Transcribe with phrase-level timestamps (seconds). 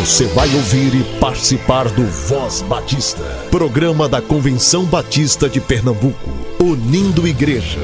[0.00, 6.30] Você vai ouvir e participar do Voz Batista, programa da Convenção Batista de Pernambuco,
[6.60, 7.78] unindo igreja.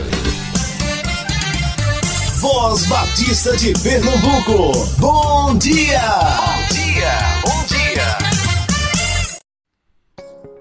[2.40, 6.00] Voz Batista de Pernambuco, bom dia!
[6.36, 7.12] Bom dia,
[7.44, 8.18] bom dia!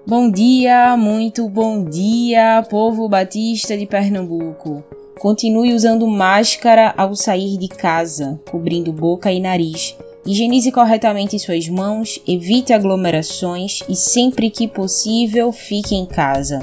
[0.08, 4.84] Bom dia, muito bom dia, povo batista de Pernambuco.
[5.20, 9.98] Continue usando máscara ao sair de casa, cobrindo boca e nariz
[10.30, 16.60] Higienize corretamente suas mãos, evite aglomerações e, sempre que possível, fique em casa.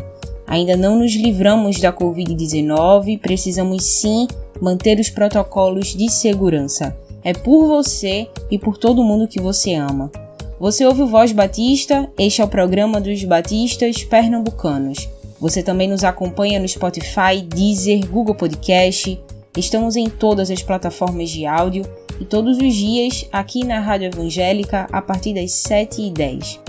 [0.46, 4.28] Ainda não nos livramos da Covid-19, precisamos sim
[4.60, 6.96] manter os protocolos de segurança.
[7.24, 10.12] É por você e por todo mundo que você ama.
[10.60, 12.08] Você ouve o Voz Batista?
[12.16, 15.08] Este é o programa dos Batistas Pernambucanos.
[15.40, 19.20] Você também nos acompanha no Spotify, Deezer, Google Podcast.
[19.56, 21.82] Estamos em todas as plataformas de áudio
[22.20, 26.60] e todos os dias aqui na Rádio Evangélica a partir das 7h10.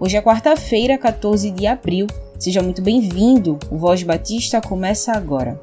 [0.00, 2.06] Hoje é quarta-feira, 14 de abril.
[2.38, 3.58] Seja muito bem-vindo.
[3.70, 5.60] O Voz Batista começa agora.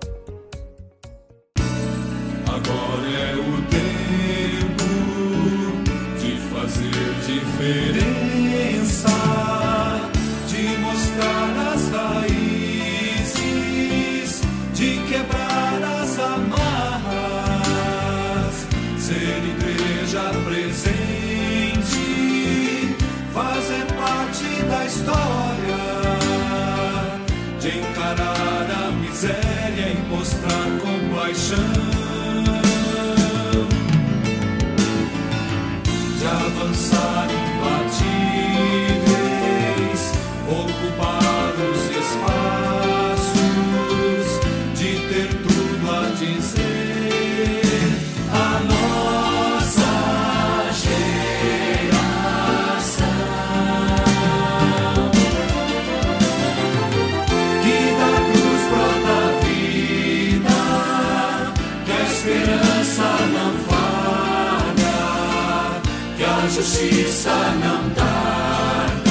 [66.52, 67.32] Justiça
[67.64, 69.10] não tarda,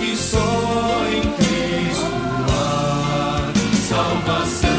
[0.00, 2.06] que só em Cristo
[2.48, 3.52] há
[3.88, 4.70] salvação.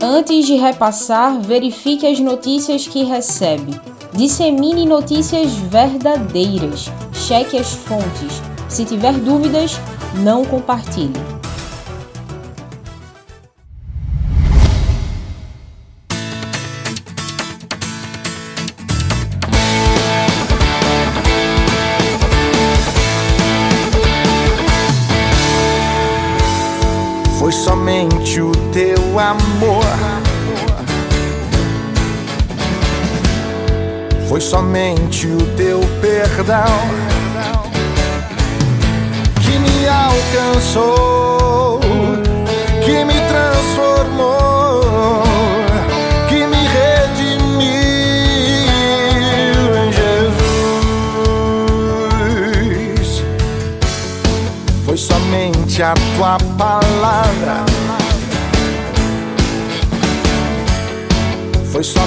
[0.00, 3.74] Antes de repassar, verifique as notícias que recebe.
[4.12, 6.88] Dissemine notícias verdadeiras.
[7.12, 8.40] Cheque as fontes.
[8.68, 9.72] Se tiver dúvidas,
[10.22, 11.33] não compartilhe.
[34.54, 36.78] Somente o teu perdão
[39.42, 41.80] que me alcançou,
[42.84, 44.84] que me transformou,
[46.28, 47.64] que me redimiu
[49.82, 50.44] em Jesus.
[54.86, 56.73] Foi somente a tua palavra.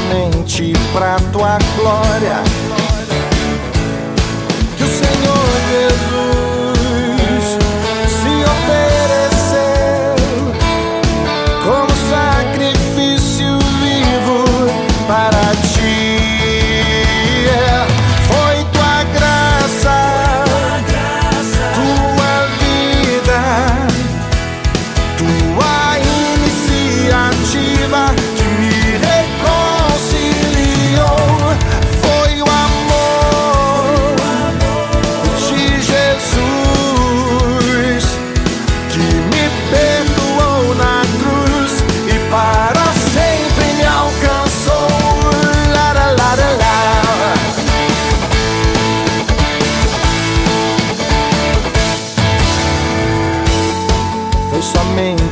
[0.07, 2.41] Somente pra tua glória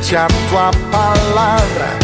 [0.06, 1.98] somente a tua palavra.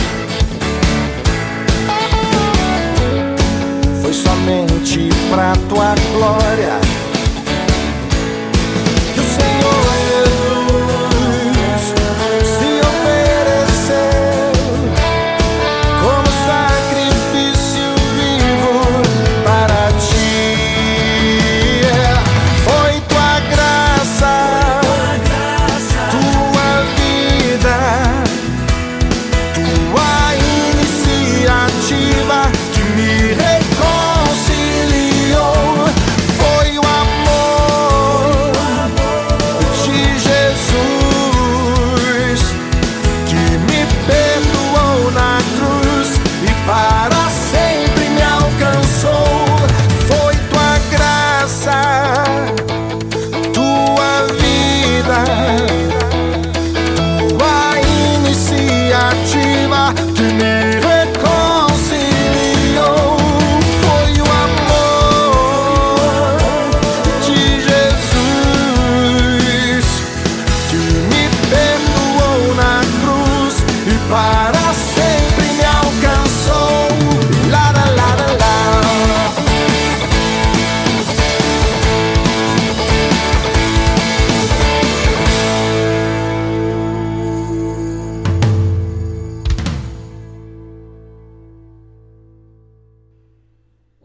[4.03, 6.92] Foi somente pra tua glória.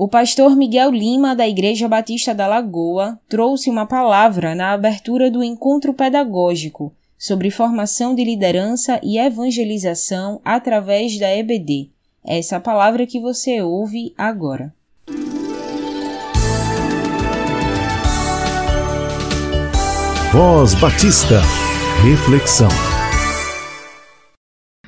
[0.08, 5.44] O pastor Miguel Lima, da Igreja Batista da Lagoa, trouxe uma palavra na abertura do
[5.44, 11.90] encontro pedagógico sobre formação de liderança e evangelização através da EBD.
[12.26, 14.74] É essa palavra que você ouve agora.
[20.32, 21.42] Voz Batista.
[22.02, 22.70] Reflexão.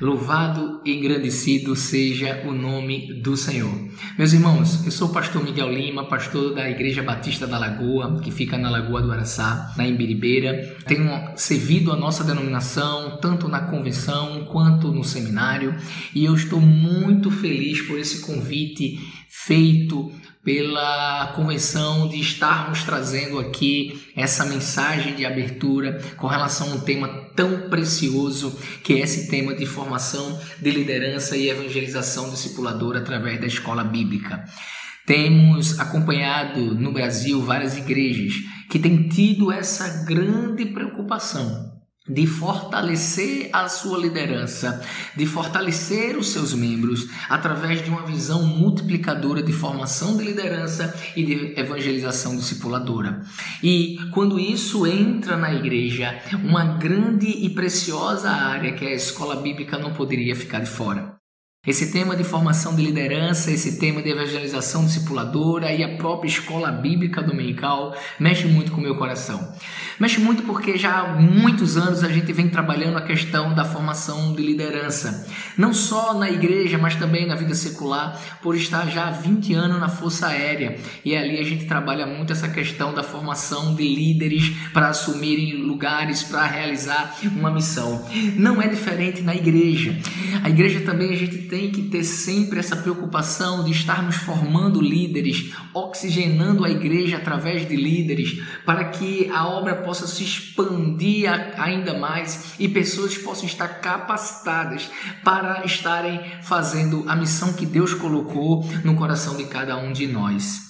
[0.00, 3.70] Louvado e engrandecido seja o nome do Senhor.
[4.16, 8.30] Meus irmãos, eu sou o pastor Miguel Lima, pastor da Igreja Batista da Lagoa, que
[8.30, 10.74] fica na Lagoa do Araçá, na Embiribeira.
[10.86, 15.76] Tenho servido a nossa denominação tanto na convenção quanto no seminário,
[16.14, 18.98] e eu estou muito feliz por esse convite
[19.28, 20.10] feito
[20.42, 27.08] pela convenção de estarmos trazendo aqui essa mensagem de abertura com relação a um tema
[27.36, 33.46] tão precioso que é esse tema de formação de liderança e evangelização discipuladora através da
[33.46, 34.44] escola bíblica.
[35.06, 38.34] Temos acompanhado no Brasil várias igrejas
[38.70, 41.79] que têm tido essa grande preocupação
[42.10, 44.82] de fortalecer a sua liderança,
[45.16, 51.22] de fortalecer os seus membros através de uma visão multiplicadora de formação de liderança e
[51.22, 53.22] de evangelização discipuladora.
[53.62, 59.36] E quando isso entra na igreja, uma grande e preciosa área que é a escola
[59.36, 61.19] bíblica não poderia ficar de fora.
[61.66, 66.72] Esse tema de formação de liderança, esse tema de evangelização discipuladora e a própria escola
[66.72, 69.52] bíblica dominical mexe muito com o meu coração.
[70.00, 74.32] Mexe muito porque já há muitos anos a gente vem trabalhando a questão da formação
[74.32, 75.28] de liderança,
[75.58, 79.78] não só na igreja, mas também na vida secular, por estar já há 20 anos
[79.78, 80.78] na Força Aérea.
[81.04, 86.22] E ali a gente trabalha muito essa questão da formação de líderes para assumirem lugares,
[86.22, 88.02] para realizar uma missão.
[88.34, 89.94] Não é diferente na igreja.
[90.42, 95.52] A igreja também a gente tem que ter sempre essa preocupação de estarmos formando líderes,
[95.74, 101.28] oxigenando a igreja através de líderes, para que a obra possa se expandir
[101.60, 104.88] ainda mais e pessoas possam estar capacitadas
[105.24, 110.60] para estarem fazendo a missão que Deus colocou no coração de cada um de nós.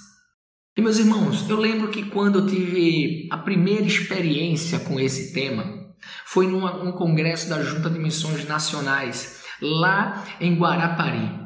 [0.74, 5.78] E meus irmãos, eu lembro que quando eu tive a primeira experiência com esse tema,
[6.24, 11.40] foi num congresso da Junta de Missões Nacionais lá em Guarapari.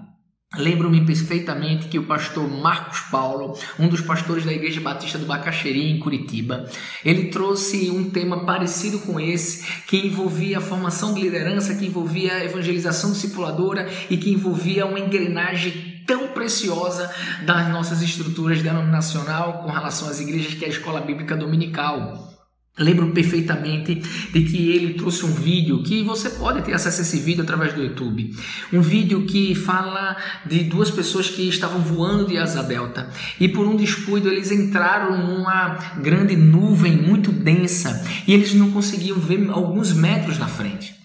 [0.56, 5.90] Lembro-me perfeitamente que o pastor Marcos Paulo, um dos pastores da Igreja Batista do Bacaxeri,
[5.90, 6.68] em Curitiba,
[7.04, 12.34] ele trouxe um tema parecido com esse, que envolvia a formação de liderança, que envolvia
[12.34, 17.12] a evangelização discipuladora e que envolvia uma engrenagem tão preciosa
[17.44, 22.33] das nossas estruturas denominacional com relação às igrejas, que é a escola bíblica dominical.
[22.76, 23.94] Lembro perfeitamente
[24.32, 27.72] de que ele trouxe um vídeo que você pode ter acesso a esse vídeo através
[27.72, 28.34] do YouTube.
[28.72, 33.64] Um vídeo que fala de duas pessoas que estavam voando de asa delta e por
[33.64, 39.92] um descuido eles entraram numa grande nuvem muito densa e eles não conseguiam ver alguns
[39.92, 40.96] metros na frente.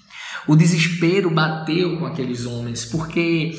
[0.47, 3.55] O desespero bateu com aqueles homens porque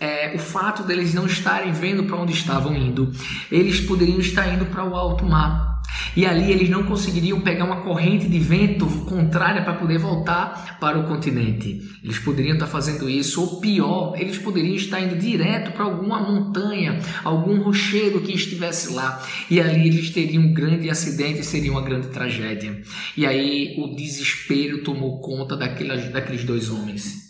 [0.00, 3.12] é, o fato deles não estarem vendo para onde estavam indo,
[3.50, 5.78] eles poderiam estar indo para o alto mar.
[6.16, 10.98] E ali eles não conseguiriam pegar uma corrente de vento contrária para poder voltar para
[10.98, 11.80] o continente.
[12.02, 16.98] Eles poderiam estar fazendo isso, ou pior, eles poderiam estar indo direto para alguma montanha,
[17.24, 19.24] algum rochedo que estivesse lá.
[19.50, 22.80] E ali eles teriam um grande acidente, seria uma grande tragédia.
[23.16, 27.28] E aí o desespero tomou conta daqueles, daqueles dois homens.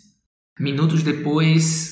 [0.59, 1.88] Minutos depois,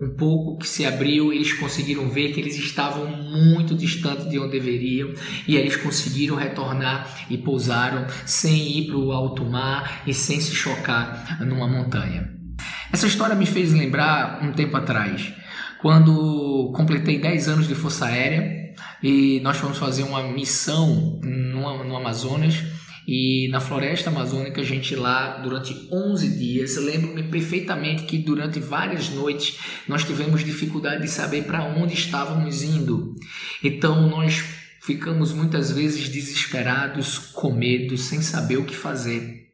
[0.00, 4.52] um pouco que se abriu, eles conseguiram ver que eles estavam muito distantes de onde
[4.52, 5.12] deveriam
[5.46, 10.54] e eles conseguiram retornar e pousaram sem ir para o alto mar e sem se
[10.54, 12.28] chocar numa montanha.
[12.92, 15.32] Essa história me fez lembrar um tempo atrás,
[15.80, 21.96] quando completei 10 anos de Força Aérea e nós fomos fazer uma missão no, no
[21.96, 22.64] Amazonas
[23.06, 29.10] e na floresta amazônica, a gente lá durante 11 dias, lembro-me perfeitamente que durante várias
[29.10, 33.14] noites nós tivemos dificuldade de saber para onde estávamos indo.
[33.62, 34.44] Então nós
[34.82, 39.44] ficamos muitas vezes desesperados, com medo, sem saber o que fazer.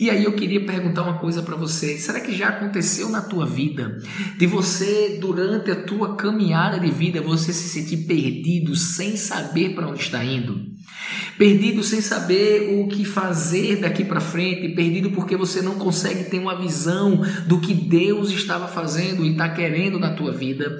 [0.00, 1.96] E aí eu queria perguntar uma coisa para você.
[1.98, 3.98] Será que já aconteceu na tua vida
[4.38, 9.88] de você durante a tua caminhada de vida você se sentir perdido sem saber para
[9.88, 10.72] onde está indo?
[11.36, 16.38] Perdido sem saber o que fazer daqui para frente, perdido porque você não consegue ter
[16.38, 20.78] uma visão do que Deus estava fazendo e está querendo na tua vida.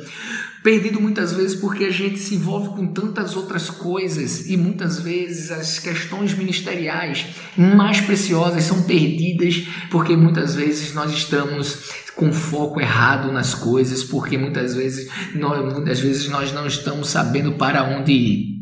[0.63, 5.51] Perdido muitas vezes porque a gente se envolve com tantas outras coisas e muitas vezes
[5.51, 7.27] as questões ministeriais
[7.57, 9.12] mais preciosas são perdidas
[9.91, 16.01] porque muitas vezes nós estamos com foco errado nas coisas, porque muitas vezes nós, muitas
[16.01, 18.53] vezes nós não estamos sabendo para onde ir.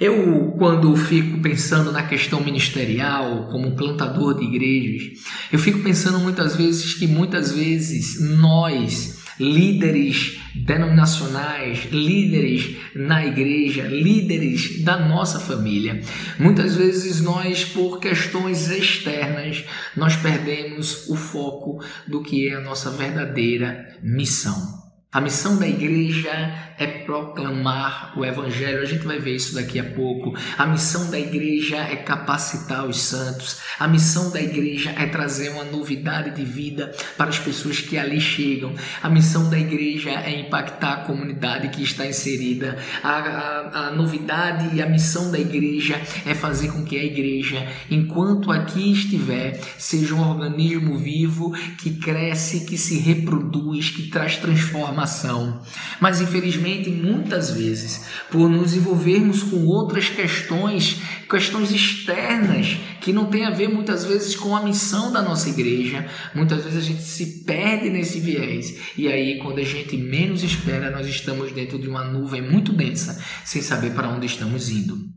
[0.00, 5.20] Eu, quando fico pensando na questão ministerial, como plantador de igrejas,
[5.52, 14.82] eu fico pensando muitas vezes que muitas vezes nós, líderes denominacionais, líderes na igreja, líderes
[14.82, 16.00] da nossa família.
[16.38, 19.64] Muitas vezes nós, por questões externas,
[19.96, 24.81] nós perdemos o foco do que é a nossa verdadeira missão.
[25.14, 26.30] A missão da igreja
[26.78, 28.80] é proclamar o evangelho.
[28.80, 30.34] A gente vai ver isso daqui a pouco.
[30.56, 33.60] A missão da igreja é capacitar os santos.
[33.78, 38.18] A missão da igreja é trazer uma novidade de vida para as pessoas que ali
[38.22, 38.72] chegam.
[39.02, 42.78] A missão da igreja é impactar a comunidade que está inserida.
[43.02, 47.68] A, a, a novidade e a missão da igreja é fazer com que a igreja,
[47.90, 55.01] enquanto aqui estiver, seja um organismo vivo que cresce, que se reproduz, que traz transformação
[55.02, 55.60] informação.
[56.00, 63.44] Mas infelizmente, muitas vezes, por nos envolvermos com outras questões, questões externas, que não tem
[63.44, 67.44] a ver muitas vezes com a missão da nossa igreja, muitas vezes a gente se
[67.44, 68.76] perde nesse viés.
[68.96, 73.22] E aí, quando a gente menos espera, nós estamos dentro de uma nuvem muito densa,
[73.44, 75.12] sem saber para onde estamos indo.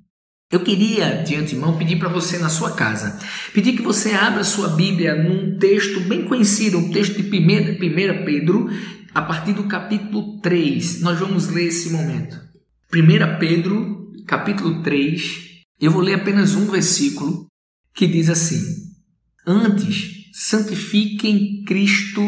[0.52, 3.20] Eu queria, de antemão, pedir para você na sua casa,
[3.52, 8.70] pedir que você abra sua Bíblia num texto bem conhecido, um texto de 1 Pedro,
[9.16, 12.38] a partir do capítulo 3, nós vamos ler esse momento.
[12.94, 17.48] 1 Pedro, capítulo 3, eu vou ler apenas um versículo
[17.94, 18.62] que diz assim:
[19.48, 22.22] Antes, santifiquem Cristo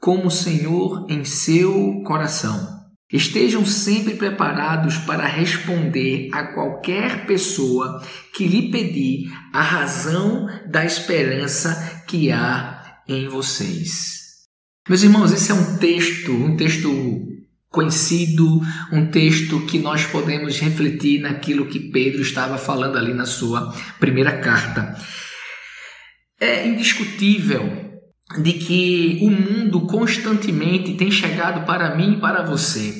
[0.00, 2.76] como Senhor em seu coração.
[3.12, 8.02] Estejam sempre preparados para responder a qualquer pessoa
[8.34, 14.17] que lhe pedir a razão da esperança que há em vocês.
[14.88, 17.28] Meus irmãos, esse é um texto, um texto
[17.68, 18.58] conhecido,
[18.90, 24.38] um texto que nós podemos refletir naquilo que Pedro estava falando ali na sua primeira
[24.38, 24.96] carta.
[26.40, 28.00] É indiscutível
[28.42, 32.94] de que o mundo constantemente tem chegado para mim e para você,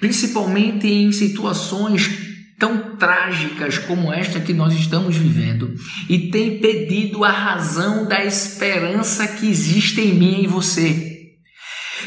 [0.00, 2.31] principalmente em situações
[2.62, 5.74] tão trágicas como esta que nós estamos vivendo
[6.08, 11.11] e tem pedido a razão da esperança que existe em mim e em você.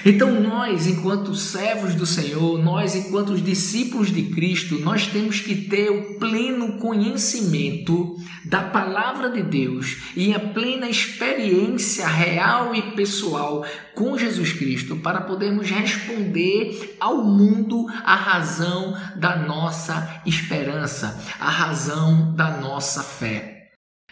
[0.04, 5.90] Então, nós, enquanto servos do Senhor, nós, enquanto discípulos de Cristo, nós temos que ter
[5.90, 14.18] o pleno conhecimento da palavra de Deus e a plena experiência real e pessoal com
[14.18, 22.58] Jesus Cristo para podermos responder ao mundo a razão da nossa esperança, a razão da
[22.58, 23.55] nossa fé.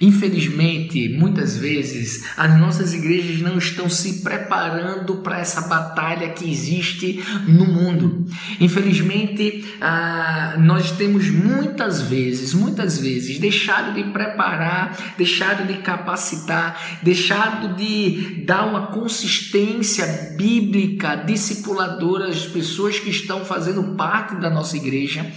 [0.01, 7.23] Infelizmente, muitas vezes as nossas igrejas não estão se preparando para essa batalha que existe
[7.47, 8.25] no mundo.
[8.59, 17.75] Infelizmente, ah, nós temos muitas vezes, muitas vezes, deixado de preparar, deixado de capacitar, deixado
[17.75, 25.31] de dar uma consistência bíblica, discipuladora às pessoas que estão fazendo parte da nossa igreja.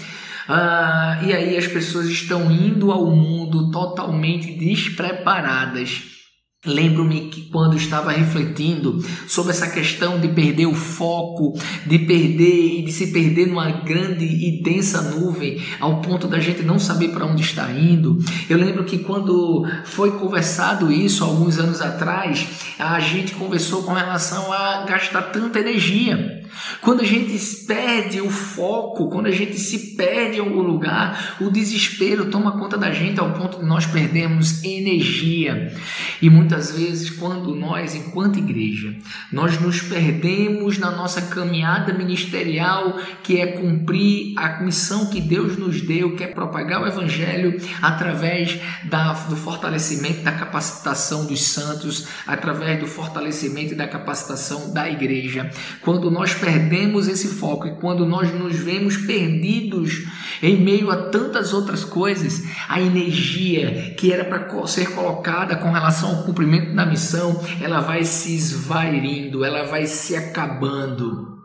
[0.49, 6.16] Ah, e aí as pessoas estão indo ao mundo totalmente despreparadas.
[6.67, 12.83] Lembro-me que quando estava refletindo sobre essa questão de perder o foco, de perder e
[12.83, 17.25] de se perder numa grande e densa nuvem, ao ponto da gente não saber para
[17.25, 18.19] onde está indo.
[18.49, 22.47] Eu lembro que quando foi conversado isso alguns anos atrás,
[22.79, 26.45] a gente conversou com relação a gastar tanta energia.
[26.81, 31.51] Quando a gente perde o foco, quando a gente se perde em algum lugar, o
[31.51, 35.73] desespero toma conta da gente ao ponto de nós perdermos energia.
[36.21, 38.97] E muitas vezes, quando nós, enquanto igreja,
[39.31, 45.81] nós nos perdemos na nossa caminhada ministerial, que é cumprir a missão que Deus nos
[45.81, 52.81] deu, que é propagar o evangelho através da, do fortalecimento da capacitação dos santos, através
[52.81, 55.51] do fortalecimento e da capacitação da igreja.
[55.83, 60.05] Quando nós perdemos esse foco e quando nós nos vemos perdidos
[60.43, 66.17] em meio a tantas outras coisas, a energia que era para ser colocada com relação
[66.17, 71.37] ao cumprimento da missão, ela vai se esvairindo, ela vai se acabando.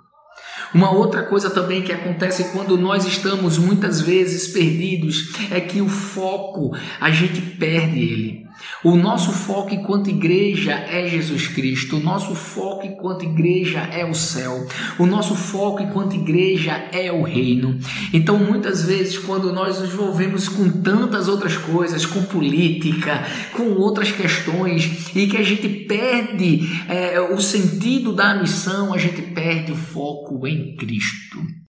[0.73, 5.89] Uma outra coisa também que acontece quando nós estamos muitas vezes perdidos é que o
[5.89, 8.40] foco a gente perde ele.
[8.83, 11.97] O nosso foco enquanto igreja é Jesus Cristo.
[11.97, 14.65] O nosso foco enquanto igreja é o céu.
[14.97, 17.79] O nosso foco enquanto igreja é o reino.
[18.13, 24.11] Então, muitas vezes, quando nós nos envolvemos com tantas outras coisas, com política, com outras
[24.11, 29.75] questões, e que a gente perde é, o sentido da missão, a gente perde o
[29.75, 31.60] foco em Cristo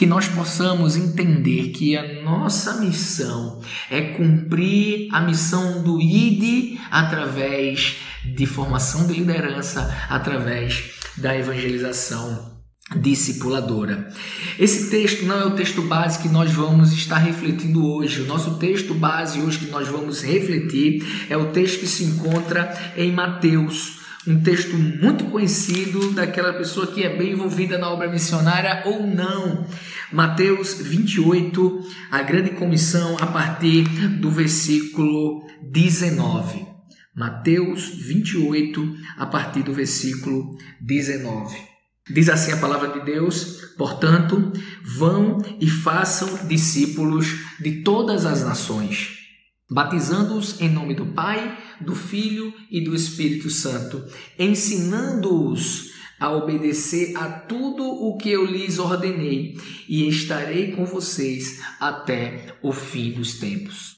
[0.00, 7.96] que nós possamos entender que a nossa missão é cumprir a missão do ID através
[8.24, 12.50] de formação de liderança, através da evangelização
[12.96, 14.08] discipuladora.
[14.58, 18.22] Esse texto não é o texto base que nós vamos estar refletindo hoje.
[18.22, 22.74] O nosso texto base hoje que nós vamos refletir é o texto que se encontra
[22.96, 28.82] em Mateus um texto muito conhecido daquela pessoa que é bem envolvida na obra missionária
[28.84, 29.66] ou não.
[30.12, 33.84] Mateus 28, a grande comissão, a partir
[34.20, 36.66] do versículo 19.
[37.16, 41.56] Mateus 28, a partir do versículo 19.
[42.10, 44.52] Diz assim a palavra de Deus: portanto,
[44.84, 47.26] vão e façam discípulos
[47.58, 49.19] de todas as nações
[49.70, 54.04] batizando-os em nome do Pai, do Filho e do Espírito Santo,
[54.38, 59.56] ensinando-os a obedecer a tudo o que eu lhes ordenei,
[59.88, 63.94] e estarei com vocês até o fim dos tempos.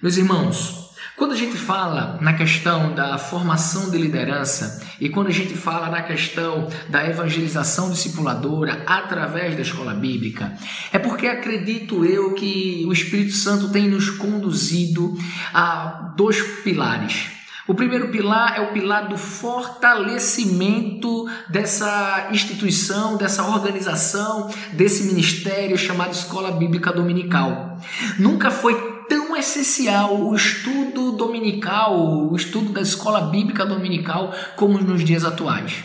[0.00, 0.85] Meus irmãos,
[1.16, 5.88] quando a gente fala na questão da formação de liderança e quando a gente fala
[5.88, 10.52] na questão da evangelização discipuladora através da escola bíblica,
[10.92, 15.16] é porque acredito eu que o Espírito Santo tem nos conduzido
[15.54, 17.30] a dois pilares.
[17.66, 26.12] O primeiro pilar é o pilar do fortalecimento dessa instituição, dessa organização, desse ministério chamado
[26.12, 27.80] Escola Bíblica Dominical.
[28.18, 35.04] Nunca foi tão essencial o estudo dominical, o estudo da escola bíblica dominical, como nos
[35.04, 35.84] dias atuais.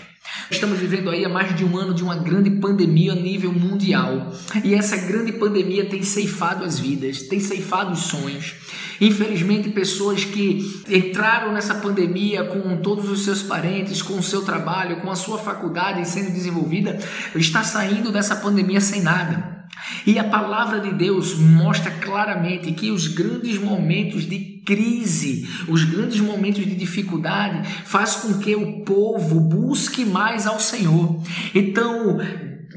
[0.49, 4.31] Estamos vivendo aí há mais de um ano de uma grande pandemia a nível mundial.
[4.63, 8.55] E essa grande pandemia tem ceifado as vidas, tem ceifado os sonhos.
[8.99, 15.01] Infelizmente, pessoas que entraram nessa pandemia com todos os seus parentes, com o seu trabalho,
[15.01, 16.99] com a sua faculdade sendo desenvolvida,
[17.33, 19.60] está saindo dessa pandemia sem nada.
[20.05, 26.19] E a palavra de Deus mostra claramente que os grandes momentos de crise, os grandes
[26.19, 31.21] momentos de dificuldade, faz com que o povo busque mais ao Senhor.
[31.53, 32.19] Então,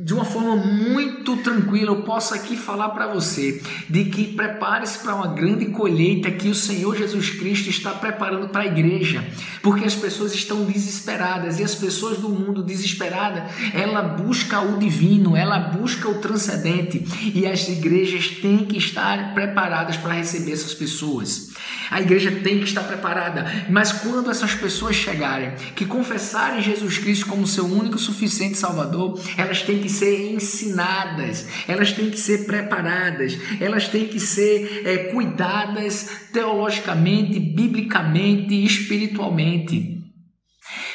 [0.05, 5.15] de uma forma muito tranquila, eu posso aqui falar para você de que prepare-se para
[5.15, 9.27] uma grande colheita que o Senhor Jesus Cristo está preparando para a igreja,
[9.63, 15.35] porque as pessoas estão desesperadas e as pessoas do mundo desesperada, ela busca o divino,
[15.35, 17.03] ela busca o transcendente
[17.35, 21.49] e as igrejas têm que estar preparadas para receber essas pessoas.
[21.91, 27.25] A igreja tem que estar preparada, mas quando essas pessoas chegarem, que confessarem Jesus Cristo
[27.25, 33.39] como seu único suficiente Salvador, elas têm que ser ensinadas, elas têm que ser preparadas,
[33.61, 39.94] elas têm que ser é, cuidadas teologicamente, biblicamente, espiritualmente.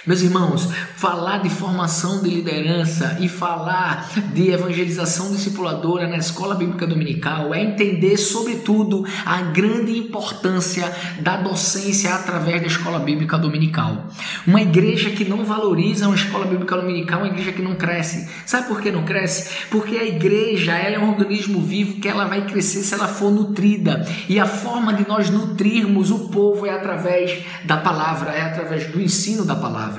[0.09, 6.87] Meus irmãos, falar de formação de liderança e falar de evangelização discipuladora na escola bíblica
[6.87, 10.91] dominical é entender, sobretudo, a grande importância
[11.21, 14.07] da docência através da escola bíblica dominical.
[14.47, 18.27] Uma igreja que não valoriza uma escola bíblica dominical é uma igreja que não cresce.
[18.47, 19.67] Sabe por que não cresce?
[19.69, 23.29] Porque a igreja ela é um organismo vivo que ela vai crescer se ela for
[23.29, 24.07] nutrida.
[24.27, 28.99] E a forma de nós nutrirmos o povo é através da palavra, é através do
[28.99, 29.98] ensino da palavra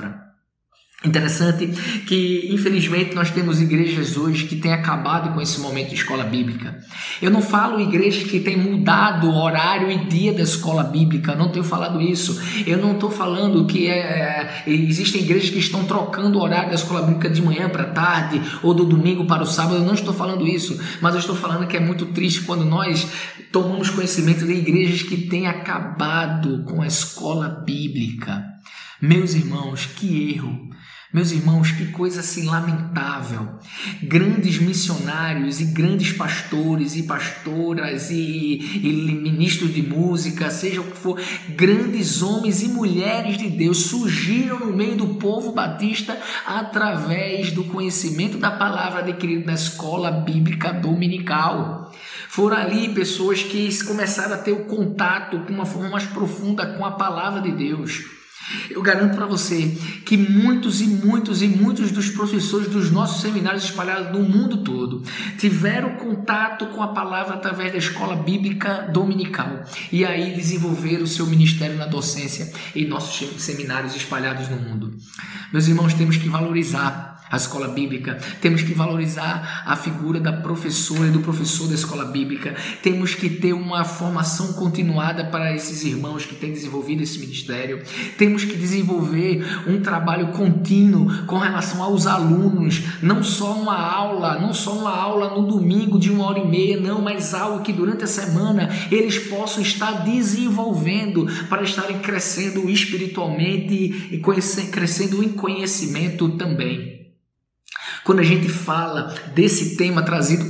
[1.03, 1.65] Interessante
[2.05, 6.77] que, infelizmente, nós temos igrejas hoje que têm acabado com esse momento de escola bíblica.
[7.19, 11.49] Eu não falo igrejas que têm mudado o horário e dia da escola bíblica, não
[11.49, 12.39] tenho falado isso.
[12.67, 17.01] Eu não estou falando que é, existem igrejas que estão trocando o horário da escola
[17.01, 19.77] bíblica de manhã para tarde ou do domingo para o sábado.
[19.77, 23.07] Eu não estou falando isso, mas eu estou falando que é muito triste quando nós
[23.51, 28.50] tomamos conhecimento de igrejas que têm acabado com a escola bíblica.
[29.01, 30.69] Meus irmãos, que erro!
[31.11, 33.59] Meus irmãos, que coisa assim lamentável.
[34.03, 40.95] Grandes missionários e grandes pastores e pastoras e, e, ministros de música, seja o que
[40.95, 47.63] for, grandes homens e mulheres de Deus surgiram no meio do povo batista através do
[47.63, 51.91] conhecimento da palavra adquirido na escola bíblica dominical.
[52.29, 56.85] Foram ali pessoas que começaram a ter o contato com uma forma mais profunda com
[56.85, 58.20] a palavra de Deus.
[58.69, 63.63] Eu garanto para você que muitos e muitos e muitos dos professores dos nossos seminários
[63.63, 65.03] espalhados no mundo todo
[65.37, 71.25] tiveram contato com a palavra através da escola bíblica dominical e aí desenvolveram o seu
[71.25, 74.95] ministério na docência em nossos seminários espalhados no mundo.
[75.51, 81.07] Meus irmãos, temos que valorizar a escola bíblica, temos que valorizar a figura da professora
[81.07, 86.25] e do professor da escola bíblica, temos que ter uma formação continuada para esses irmãos
[86.25, 87.81] que têm desenvolvido esse ministério,
[88.17, 94.53] temos que desenvolver um trabalho contínuo com relação aos alunos, não só uma aula, não
[94.53, 98.03] só uma aula no domingo de uma hora e meia, não, mas algo que durante
[98.03, 107.00] a semana eles possam estar desenvolvendo para estarem crescendo espiritualmente e crescendo em conhecimento também.
[108.03, 110.45] Quando a gente fala desse tema trazido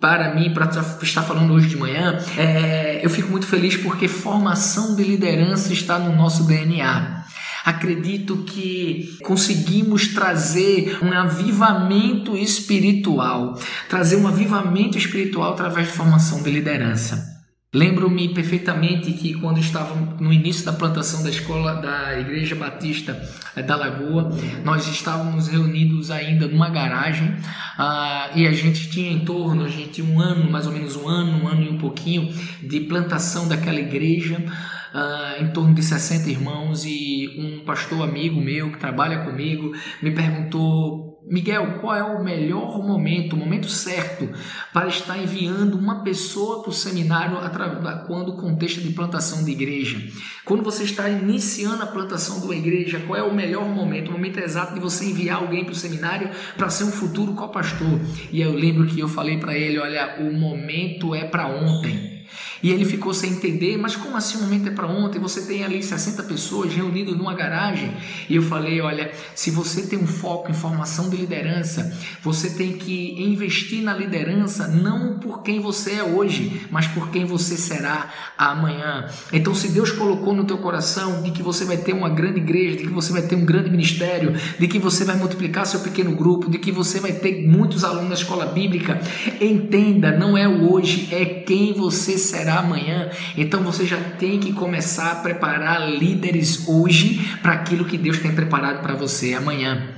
[0.00, 0.70] para mim, para
[1.02, 5.98] estar falando hoje de manhã, é, eu fico muito feliz porque formação de liderança está
[5.98, 7.24] no nosso DNA.
[7.64, 16.50] Acredito que conseguimos trazer um avivamento espiritual, trazer um avivamento espiritual através de formação de
[16.50, 17.33] liderança.
[17.74, 23.20] Lembro-me perfeitamente que quando estava no início da plantação da escola da Igreja Batista
[23.56, 24.30] eh, da Lagoa,
[24.64, 29.88] nós estávamos reunidos ainda numa garagem uh, e a gente tinha em torno, a gente
[29.88, 32.32] tinha um ano, mais ou menos um ano, um ano e um pouquinho
[32.62, 34.38] de plantação daquela igreja.
[34.94, 40.12] Uh, em torno de 60 irmãos e um pastor amigo meu que trabalha comigo me
[40.12, 44.28] perguntou Miguel, qual é o melhor momento, o momento certo
[44.74, 47.38] para estar enviando uma pessoa para o seminário
[48.06, 49.98] quando o contexto de plantação de igreja?
[50.44, 54.12] Quando você está iniciando a plantação de uma igreja, qual é o melhor momento, o
[54.12, 58.00] momento exato de você enviar alguém para o seminário para ser um futuro co-pastor?
[58.30, 62.13] E eu lembro que eu falei para ele, olha, o momento é para ontem.
[62.62, 65.18] E ele ficou sem entender, mas como assim o momento é para ontem?
[65.18, 67.92] Você tem ali 60 pessoas reunidas numa garagem.
[68.28, 72.72] E eu falei: olha, se você tem um foco em formação de liderança, você tem
[72.72, 78.12] que investir na liderança não por quem você é hoje, mas por quem você será
[78.36, 79.08] amanhã.
[79.32, 82.76] Então, se Deus colocou no teu coração de que você vai ter uma grande igreja,
[82.76, 86.14] de que você vai ter um grande ministério, de que você vai multiplicar seu pequeno
[86.16, 89.00] grupo, de que você vai ter muitos alunos na escola bíblica,
[89.40, 93.10] entenda, não é o hoje, é quem você será amanhã.
[93.36, 98.34] Então você já tem que começar a preparar líderes hoje para aquilo que Deus tem
[98.34, 99.94] preparado para você amanhã.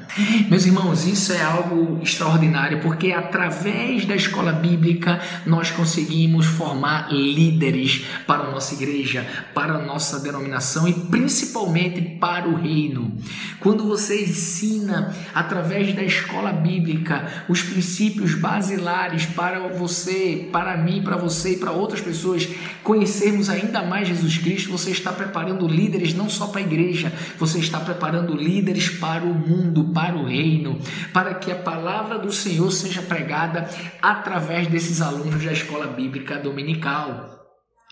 [0.48, 8.06] Meus irmãos, isso é algo extraordinário porque através da escola bíblica nós conseguimos formar líderes
[8.26, 13.12] para a nossa igreja, para a nossa denominação e principalmente para o reino.
[13.60, 21.16] Quando você ensina através da escola bíblica os princípios basilares para você, para mim, para
[21.16, 22.48] você e para outras pessoas
[22.82, 27.58] conhecermos ainda mais Jesus Cristo, você está preparando líderes não só para a igreja, você
[27.58, 30.78] está preparando líderes para o mundo, para o reino,
[31.12, 33.68] para que a palavra do Senhor seja pregada
[34.00, 37.35] através desses alunos da escola bíblica dominical.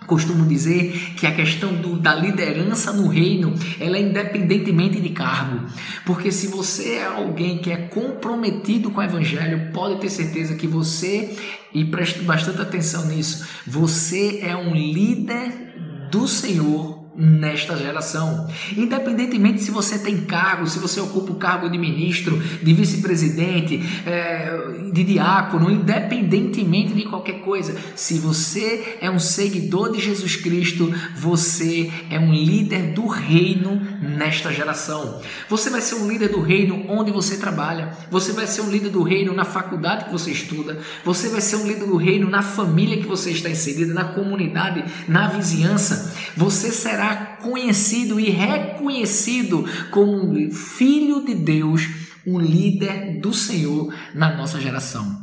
[0.06, 5.66] Costumo dizer que a questão do, da liderança no reino ela é independentemente de cargo,
[6.04, 10.66] porque se você é alguém que é comprometido com o evangelho, pode ter certeza que
[10.66, 11.36] você,
[11.72, 15.74] e preste bastante atenção nisso, você é um líder
[16.10, 18.48] do Senhor nesta geração.
[18.76, 24.90] Independentemente se você tem cargo, se você ocupa o cargo de ministro, de vice-presidente, é,
[24.92, 31.90] de diácono, independentemente de qualquer coisa, se você é um seguidor de Jesus Cristo, você
[32.10, 35.20] é um líder do reino nesta geração.
[35.48, 38.90] Você vai ser um líder do reino onde você trabalha, você vai ser um líder
[38.90, 42.42] do reino na faculdade que você estuda, você vai ser um líder do reino na
[42.42, 46.12] família que você está inserida, na comunidade, na vizinhança.
[46.36, 51.86] Você será será conhecido e reconhecido como filho de Deus,
[52.26, 55.22] um líder do Senhor na nossa geração.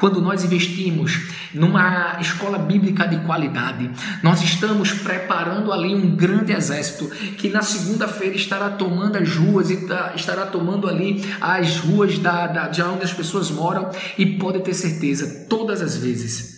[0.00, 3.88] Quando nós investimos numa escola bíblica de qualidade,
[4.20, 9.86] nós estamos preparando ali um grande exército que na segunda-feira estará tomando as ruas e
[9.86, 14.60] tá, estará tomando ali as ruas da, da, de onde as pessoas moram e pode
[14.60, 16.51] ter certeza, todas as vezes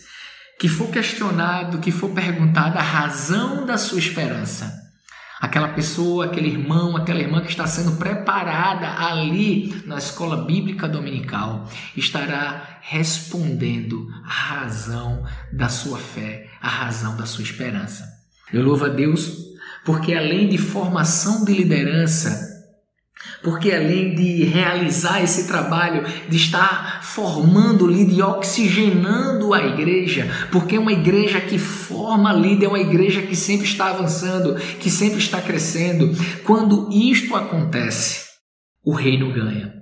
[0.59, 4.73] que for questionado, que for perguntada a razão da sua esperança,
[5.39, 11.69] aquela pessoa, aquele irmão, aquela irmã que está sendo preparada ali na escola bíblica dominical,
[11.95, 18.05] estará respondendo a razão da sua fé, a razão da sua esperança.
[18.53, 22.54] Eu louvo a Deus porque além de formação de liderança,
[23.41, 30.77] Porque além de realizar esse trabalho, de estar formando líder e oxigenando a igreja, porque
[30.77, 35.41] uma igreja que forma líder é uma igreja que sempre está avançando, que sempre está
[35.41, 36.11] crescendo.
[36.43, 38.25] Quando isto acontece,
[38.83, 39.73] o reino ganha.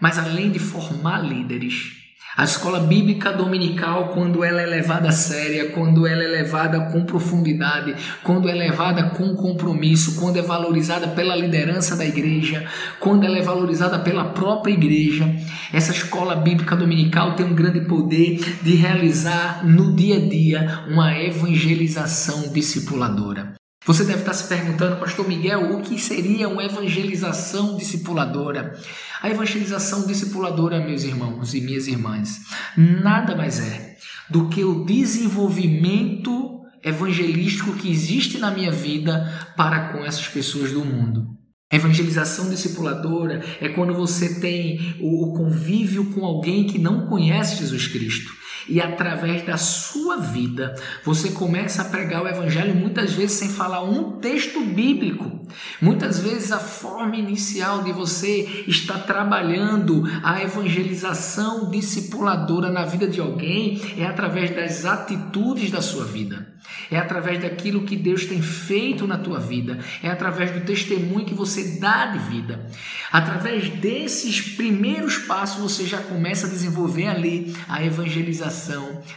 [0.00, 2.01] Mas além de formar líderes,
[2.34, 7.04] a escola bíblica dominical, quando ela é levada a séria, quando ela é levada com
[7.04, 12.64] profundidade, quando é levada com compromisso, quando é valorizada pela liderança da igreja,
[12.98, 15.30] quando ela é valorizada pela própria igreja,
[15.72, 21.14] essa escola bíblica dominical tem um grande poder de realizar no dia a dia uma
[21.18, 23.61] evangelização discipuladora.
[23.84, 28.78] Você deve estar se perguntando, Pastor Miguel, o que seria uma evangelização discipuladora?
[29.20, 32.42] A evangelização discipuladora, meus irmãos e minhas irmãs,
[32.76, 33.96] nada mais é
[34.30, 40.84] do que o desenvolvimento evangelístico que existe na minha vida para com essas pessoas do
[40.84, 41.26] mundo.
[41.72, 48.41] Evangelização discipuladora é quando você tem o convívio com alguém que não conhece Jesus Cristo
[48.68, 53.82] e através da sua vida você começa a pregar o evangelho muitas vezes sem falar
[53.82, 55.42] um texto bíblico.
[55.80, 63.20] Muitas vezes a forma inicial de você estar trabalhando a evangelização discipuladora na vida de
[63.20, 66.52] alguém é através das atitudes da sua vida.
[66.90, 71.34] É através daquilo que Deus tem feito na tua vida, é através do testemunho que
[71.34, 72.66] você dá de vida.
[73.10, 78.51] Através desses primeiros passos você já começa a desenvolver ali a evangelização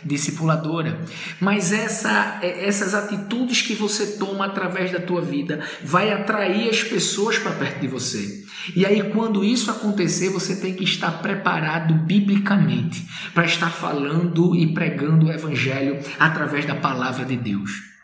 [0.04, 1.00] discipuladora.
[1.40, 7.38] Mas essa, essas atitudes que você toma através da tua vida vai atrair as pessoas
[7.38, 8.44] para perto de você.
[8.76, 14.74] E aí, quando isso acontecer, você tem que estar preparado biblicamente para estar falando e
[14.74, 17.95] pregando o Evangelho através da palavra de Deus.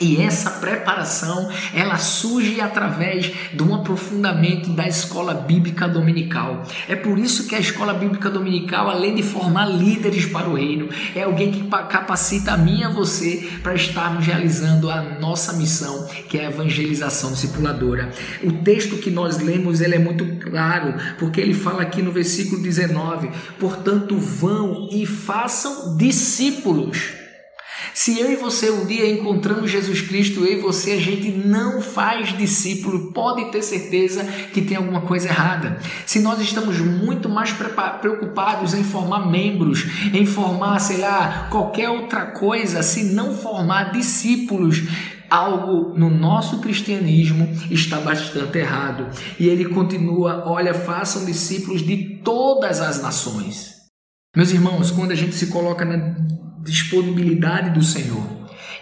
[0.00, 6.62] E essa preparação, ela surge através de um aprofundamento da escola bíblica dominical.
[6.88, 10.88] É por isso que a escola bíblica dominical, além de formar líderes para o reino,
[11.16, 16.06] é alguém que capacita a mim e a você para estarmos realizando a nossa missão,
[16.28, 18.12] que é a evangelização discipuladora.
[18.44, 22.62] O texto que nós lemos, ele é muito claro, porque ele fala aqui no versículo
[22.62, 27.17] 19: "Portanto, vão e façam discípulos
[27.94, 31.80] se eu e você um dia encontramos Jesus Cristo, eu e você, a gente não
[31.80, 35.78] faz discípulo, pode ter certeza que tem alguma coisa errada.
[36.06, 37.52] Se nós estamos muito mais
[38.00, 44.82] preocupados em formar membros, em formar, sei lá, qualquer outra coisa, se não formar discípulos,
[45.30, 49.06] algo no nosso cristianismo está bastante errado.
[49.38, 53.76] E ele continua: olha, façam discípulos de todas as nações.
[54.36, 56.14] Meus irmãos, quando a gente se coloca na
[56.62, 58.26] disponibilidade do Senhor.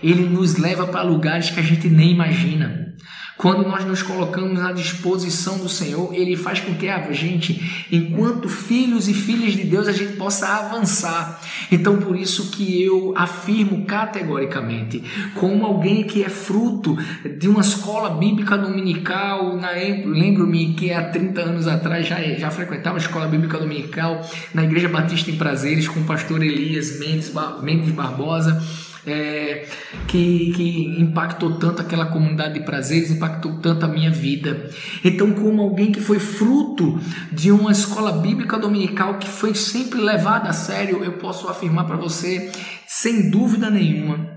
[0.03, 2.95] Ele nos leva para lugares que a gente nem imagina.
[3.37, 8.49] Quando nós nos colocamos à disposição do Senhor, Ele faz com que a gente, enquanto
[8.49, 11.41] filhos e filhas de Deus, a gente possa avançar.
[11.71, 15.03] Então, por isso que eu afirmo categoricamente,
[15.35, 16.97] como alguém que é fruto
[17.39, 19.59] de uma escola bíblica dominical,
[20.07, 24.89] lembro-me que há 30 anos atrás já, já frequentava a escola bíblica dominical na Igreja
[24.89, 28.63] Batista em Prazeres com o pastor Elias Mendes, Mendes Barbosa
[29.07, 29.67] é,
[30.09, 34.69] que, que impactou tanto aquela comunidade de prazeres, impactou tanto a minha vida.
[35.05, 36.99] Então, como alguém que foi fruto
[37.31, 41.97] de uma escola bíblica dominical que foi sempre levada a sério, eu posso afirmar para
[41.97, 42.51] você,
[42.87, 44.37] sem dúvida nenhuma,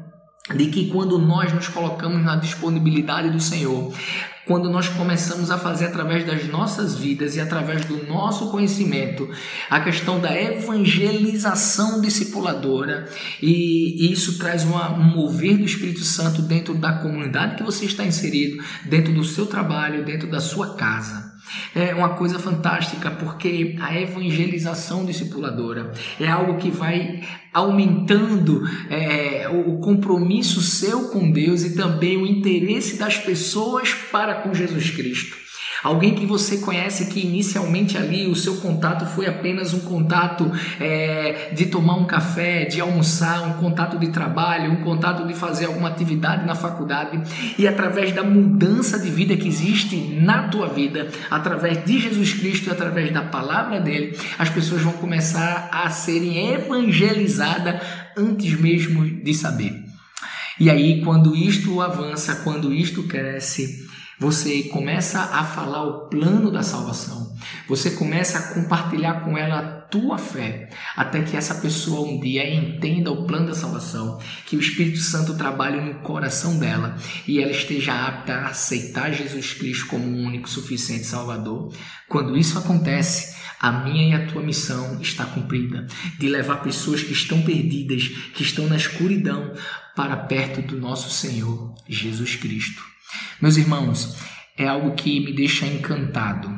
[0.55, 3.93] de que quando nós nos colocamos na disponibilidade do Senhor,
[4.49, 9.29] quando nós começamos a fazer através das nossas vidas e através do nosso conhecimento
[9.69, 13.07] a questão da evangelização discipuladora,
[13.39, 18.03] e isso traz uma, um mover do Espírito Santo dentro da comunidade que você está
[18.03, 21.31] inserido, dentro do seu trabalho, dentro da sua casa.
[21.75, 27.21] É uma coisa fantástica porque a evangelização discipuladora é algo que vai
[27.53, 34.53] aumentando é, o compromisso seu com Deus e também o interesse das pessoas para com
[34.53, 35.48] Jesus Cristo.
[35.83, 41.51] Alguém que você conhece que inicialmente ali o seu contato foi apenas um contato é,
[41.53, 45.89] de tomar um café, de almoçar, um contato de trabalho, um contato de fazer alguma
[45.89, 47.21] atividade na faculdade
[47.57, 52.67] e através da mudança de vida que existe na tua vida, através de Jesus Cristo
[52.67, 57.81] e através da palavra dele, as pessoas vão começar a serem evangelizadas
[58.17, 59.89] antes mesmo de saber.
[60.59, 63.87] E aí, quando isto avança, quando isto cresce,
[64.19, 67.33] Você começa a falar o plano da salvação.
[67.69, 72.53] Você começa a compartilhar com ela a tua fé, até que essa pessoa um dia
[72.53, 77.51] entenda o plano da salvação, que o Espírito Santo trabalhe no coração dela e ela
[77.51, 81.73] esteja apta a aceitar Jesus Cristo como o único suficiente Salvador.
[82.09, 87.13] Quando isso acontece, a minha e a tua missão está cumprida de levar pessoas que
[87.13, 89.53] estão perdidas, que estão na escuridão,
[89.95, 92.98] para perto do nosso Senhor Jesus Cristo.
[93.41, 94.17] Meus irmãos,
[94.57, 96.49] é algo que me deixa encantado.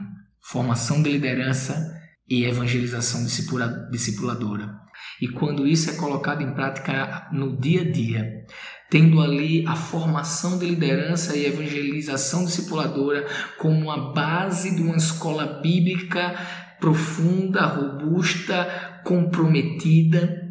[0.42, 4.82] Formação de liderança e evangelização discipuladora.
[5.22, 8.46] E quando isso é colocado em prática no dia a dia,
[8.90, 15.62] tendo ali a formação de liderança e evangelização discipuladora como a base de uma escola
[15.62, 16.36] bíblica
[16.80, 20.42] profunda, robusta, comprometida,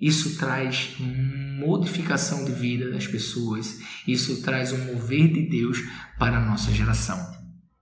[0.00, 0.96] isso traz
[1.60, 5.78] modificação de vida das pessoas, isso traz um mover de Deus
[6.18, 7.18] para a nossa geração.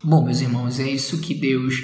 [0.02, 1.74] Bom, meus irmãos, é isso que Deus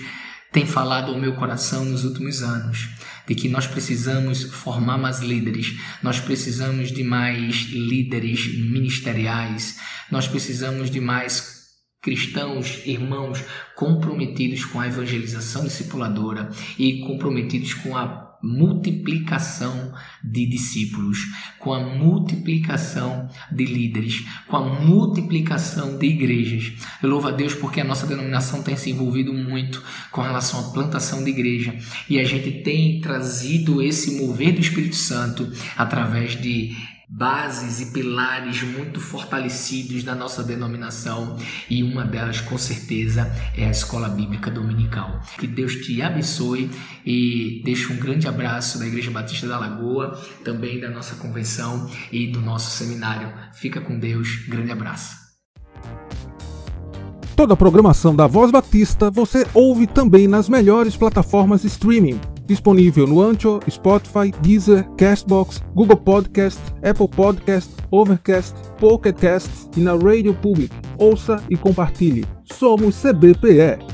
[0.53, 2.89] tem falado ao meu coração nos últimos anos,
[3.27, 9.81] de que nós precisamos formar mais líderes, nós precisamos de mais líderes ministeriais,
[10.13, 11.55] nós precisamos de mais
[12.01, 13.43] cristãos, irmãos
[13.75, 21.19] comprometidos com a evangelização discipuladora e comprometidos com a multiplicação de discípulos,
[21.59, 26.73] com a multiplicação de líderes, com a multiplicação de igrejas.
[27.03, 30.73] Eu louvo a Deus porque a nossa denominação tem se envolvido muito com relação à
[30.73, 31.75] plantação de igreja
[32.09, 36.77] e a gente tem trazido esse mover do Espírito Santo através de
[37.17, 41.37] bases e pilares muito fortalecidos da nossa denominação
[41.71, 45.21] e uma delas com certeza é a Escola Bíblica Dominical.
[45.39, 46.69] Que Deus te abençoe
[47.07, 52.27] e deixo um grande abraço da Igreja Batista da Lagoa, também da nossa convenção e
[52.27, 53.33] do nosso seminário.
[53.53, 55.23] Fica com Deus, grande abraço.
[57.37, 63.23] Toda a programação da Voz Batista você ouve também nas melhores plataformas streaming disponível no
[63.23, 70.73] Ancho, Spotify, Deezer, Castbox, Google Podcast, Apple Podcast, Overcast, Pocket Cast e na Radio Public.
[70.99, 72.25] Ouça e compartilhe.
[72.45, 73.94] Somos CBPE.